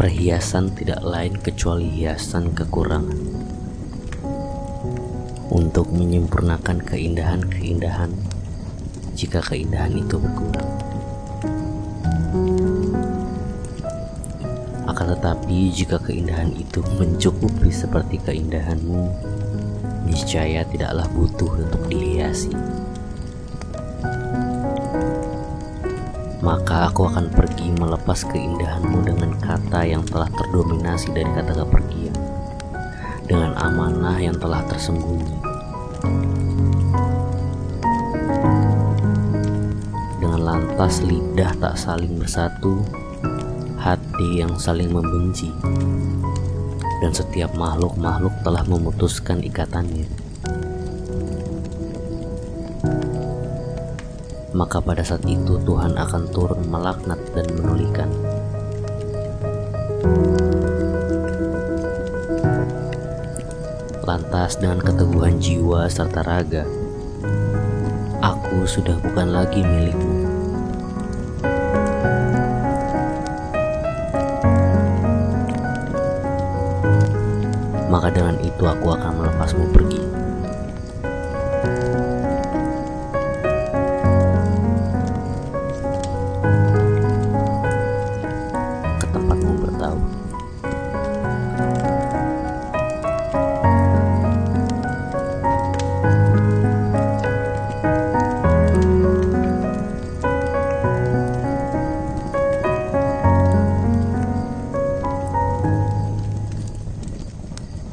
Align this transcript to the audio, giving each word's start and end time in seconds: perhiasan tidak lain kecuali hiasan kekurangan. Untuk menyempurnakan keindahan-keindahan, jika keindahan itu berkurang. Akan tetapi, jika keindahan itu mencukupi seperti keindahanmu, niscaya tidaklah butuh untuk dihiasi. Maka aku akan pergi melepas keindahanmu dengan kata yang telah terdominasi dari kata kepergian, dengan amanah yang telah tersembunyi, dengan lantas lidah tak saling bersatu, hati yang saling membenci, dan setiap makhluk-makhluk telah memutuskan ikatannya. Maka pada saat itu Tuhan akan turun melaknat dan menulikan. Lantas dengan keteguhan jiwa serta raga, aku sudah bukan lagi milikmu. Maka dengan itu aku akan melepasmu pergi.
perhiasan 0.00 0.72
tidak 0.72 1.04
lain 1.04 1.36
kecuali 1.44 1.84
hiasan 1.84 2.56
kekurangan. 2.56 3.20
Untuk 5.52 5.92
menyempurnakan 5.92 6.80
keindahan-keindahan, 6.88 8.08
jika 9.12 9.44
keindahan 9.44 9.92
itu 9.92 10.16
berkurang. 10.16 10.72
Akan 14.88 15.12
tetapi, 15.20 15.68
jika 15.68 16.00
keindahan 16.00 16.48
itu 16.56 16.80
mencukupi 16.96 17.68
seperti 17.68 18.24
keindahanmu, 18.24 19.04
niscaya 20.08 20.64
tidaklah 20.64 21.04
butuh 21.12 21.60
untuk 21.60 21.84
dihiasi. 21.92 22.56
Maka 26.40 26.88
aku 26.88 27.04
akan 27.04 27.28
pergi 27.28 27.68
melepas 27.76 28.24
keindahanmu 28.32 29.04
dengan 29.04 29.36
kata 29.44 29.84
yang 29.84 30.00
telah 30.08 30.28
terdominasi 30.32 31.12
dari 31.12 31.28
kata 31.36 31.52
kepergian, 31.52 32.16
dengan 33.28 33.52
amanah 33.60 34.16
yang 34.16 34.32
telah 34.40 34.64
tersembunyi, 34.72 35.36
dengan 40.16 40.40
lantas 40.40 41.04
lidah 41.04 41.52
tak 41.60 41.76
saling 41.76 42.16
bersatu, 42.16 42.80
hati 43.76 44.40
yang 44.40 44.56
saling 44.56 44.88
membenci, 44.88 45.52
dan 47.04 47.12
setiap 47.12 47.52
makhluk-makhluk 47.52 48.32
telah 48.40 48.64
memutuskan 48.64 49.44
ikatannya. 49.44 50.29
Maka 54.50 54.82
pada 54.82 55.06
saat 55.06 55.22
itu 55.30 55.62
Tuhan 55.62 55.94
akan 55.94 56.22
turun 56.34 56.66
melaknat 56.66 57.18
dan 57.34 57.46
menulikan. 57.54 58.10
Lantas 64.02 64.58
dengan 64.58 64.82
keteguhan 64.82 65.38
jiwa 65.38 65.86
serta 65.86 66.26
raga, 66.26 66.66
aku 68.18 68.66
sudah 68.66 68.98
bukan 68.98 69.28
lagi 69.30 69.62
milikmu. 69.62 70.18
Maka 77.90 78.10
dengan 78.10 78.38
itu 78.42 78.62
aku 78.66 78.86
akan 78.98 79.12
melepasmu 79.18 79.64
pergi. 79.70 80.29